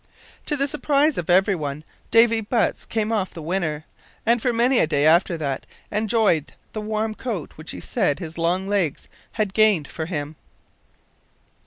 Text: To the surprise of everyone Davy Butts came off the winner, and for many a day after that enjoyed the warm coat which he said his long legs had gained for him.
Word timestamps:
To 0.47 0.57
the 0.57 0.67
surprise 0.67 1.19
of 1.19 1.29
everyone 1.29 1.83
Davy 2.09 2.41
Butts 2.41 2.87
came 2.87 3.11
off 3.11 3.35
the 3.35 3.39
winner, 3.43 3.85
and 4.25 4.41
for 4.41 4.51
many 4.51 4.79
a 4.79 4.87
day 4.87 5.05
after 5.05 5.37
that 5.37 5.67
enjoyed 5.91 6.53
the 6.73 6.81
warm 6.81 7.13
coat 7.13 7.51
which 7.55 7.69
he 7.69 7.79
said 7.79 8.17
his 8.17 8.39
long 8.39 8.67
legs 8.67 9.07
had 9.33 9.53
gained 9.53 9.87
for 9.87 10.07
him. 10.07 10.37